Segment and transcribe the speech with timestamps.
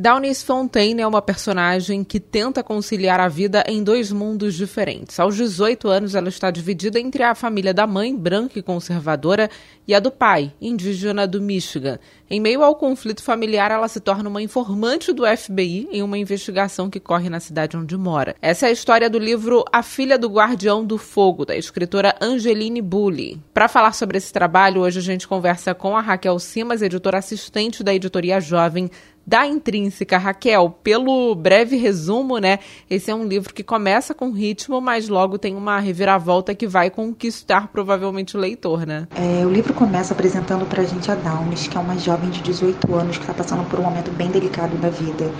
[0.00, 5.18] Downis Fontaine é uma personagem que tenta conciliar a vida em dois mundos diferentes.
[5.18, 9.50] Aos 18 anos, ela está dividida entre a família da mãe, branca e conservadora,
[9.88, 11.98] e a do pai, indígena do Michigan.
[12.30, 16.88] Em meio ao conflito familiar, ela se torna uma informante do FBI em uma investigação
[16.88, 18.36] que corre na cidade onde mora.
[18.40, 22.80] Essa é a história do livro A Filha do Guardião do Fogo, da escritora Angeline
[22.80, 23.42] Bully.
[23.52, 27.82] Para falar sobre esse trabalho, hoje a gente conversa com a Raquel Simas, editora assistente
[27.82, 28.88] da editoria Jovem
[29.28, 30.16] da Intrínseca.
[30.16, 32.60] Raquel, pelo breve resumo, né?
[32.88, 36.88] Esse é um livro que começa com ritmo, mas logo tem uma reviravolta que vai
[36.88, 39.06] conquistar provavelmente o leitor, né?
[39.14, 42.94] É, o livro começa apresentando pra gente a Downes, que é uma jovem de 18
[42.94, 45.30] anos que está passando por um momento bem delicado da vida.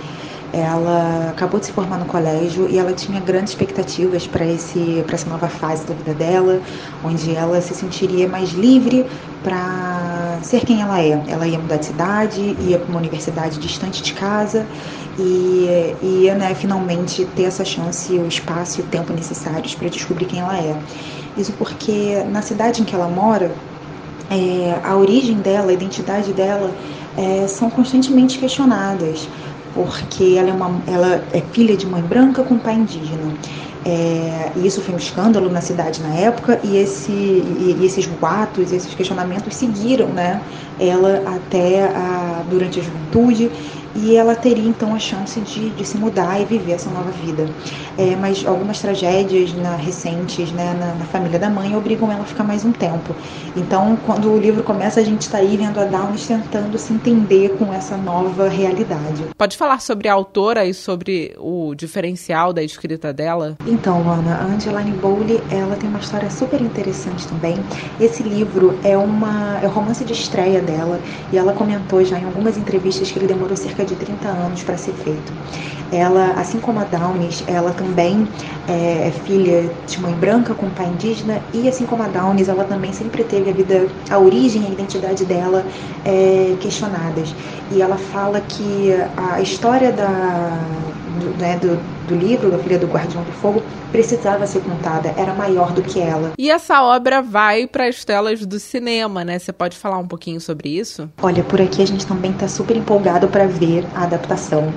[0.51, 5.15] Ela acabou de se formar no colégio e ela tinha grandes expectativas para esse para
[5.15, 6.59] essa nova fase da vida dela,
[7.03, 9.05] onde ela se sentiria mais livre
[9.43, 11.21] para ser quem ela é.
[11.27, 14.65] Ela ia mudar de cidade, ia para uma universidade distante de casa
[15.19, 20.25] e ia né, finalmente ter essa chance, o espaço e o tempo necessários para descobrir
[20.25, 20.75] quem ela é.
[21.37, 23.51] Isso porque na cidade em que ela mora,
[24.31, 26.71] é, a origem dela, a identidade dela
[27.17, 29.27] é, são constantemente questionadas
[29.79, 33.33] porque ela é, uma, ela é filha de mãe branca com pai indígena.
[33.89, 38.05] É, e isso foi um escândalo na cidade na época, e, esse, e, e esses
[38.05, 40.39] boatos, esses questionamentos seguiram né,
[40.79, 43.49] ela até a, durante a juventude,
[43.95, 47.49] e ela teria então a chance de, de se mudar e viver essa nova vida.
[47.97, 52.25] É, mas algumas tragédias na, recentes né, na, na, família da mãe obrigam ela a
[52.25, 53.15] ficar mais um tempo.
[53.55, 57.55] Então, quando o livro começa, a gente está aí vendo a Downes tentando se entender
[57.57, 59.23] com essa nova realidade.
[59.37, 63.57] Pode falar sobre a autora e sobre o diferencial da escrita dela?
[63.67, 67.57] Então, Ana, a Angeline Bowley, ela tem uma história super interessante também.
[67.99, 70.99] Esse livro é uma é o romance de estreia dela
[71.31, 74.77] e ela comentou já em algumas entrevistas que ele demorou cerca de 30 anos para
[74.77, 75.31] ser feito.
[75.91, 78.27] Ela, assim como a Downes, ela também
[78.67, 82.63] é, é filha de mãe branca com pai indígena e assim como a Downes, ela
[82.65, 85.65] também sempre teve a vida, a origem, a identidade dela
[86.05, 87.33] é, questionadas.
[87.71, 90.59] E ela fala que a história da,
[91.19, 95.33] do, né, do, do livro, da Filha do Guardião do Fogo, precisava ser contada, era
[95.33, 96.31] maior do que ela.
[96.37, 99.37] E essa obra vai para as telas do cinema, né?
[99.37, 101.09] Você pode falar um pouquinho sobre isso?
[101.21, 104.73] Olha, por aqui a gente também está super empolgado para ver a adaptação.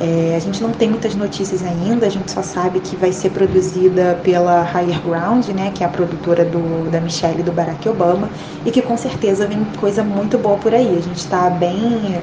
[0.00, 3.30] É, a gente não tem muitas notícias ainda, a gente só sabe que vai ser
[3.30, 7.88] produzida pela Higher Ground, né, que é a produtora do, da Michelle e do Barack
[7.88, 8.30] Obama,
[8.64, 10.96] e que com certeza vem coisa muito boa por aí.
[10.96, 12.22] A gente está bem,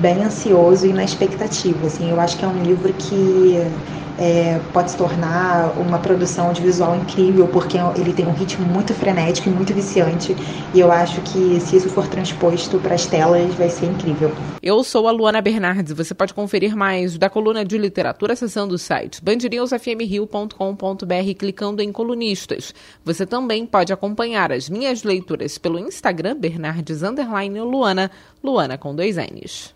[0.00, 1.86] bem ansioso e na expectativa.
[1.88, 3.60] Assim, eu acho que é um livro que
[4.18, 8.94] é, pode se tornar uma produção de visual incrível, porque ele tem um ritmo muito
[8.94, 10.36] frenético e muito viciante.
[10.74, 14.32] E eu acho que se isso for transposto para as telas, vai ser incrível.
[14.62, 15.92] Eu sou a Luana Bernardes.
[15.92, 22.74] Você pode conferir mais da coluna de literatura acessando o site bandnewsfmrio.com.br clicando em colunistas.
[23.04, 27.02] Você também pode acompanhar as minhas leituras pelo Instagram Bernardes
[27.64, 28.10] Luana,
[28.42, 29.75] Luana com dois N's.